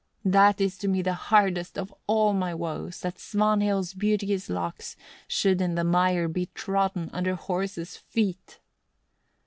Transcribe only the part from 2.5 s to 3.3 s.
woes, that